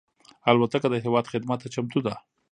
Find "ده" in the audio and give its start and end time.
2.05-2.13